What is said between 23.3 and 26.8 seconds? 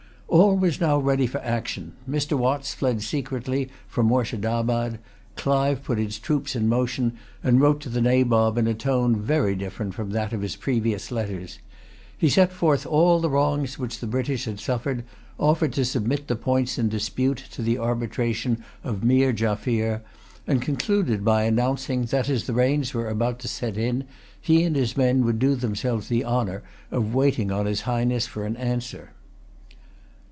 to set in, he and his men would do themselves the honour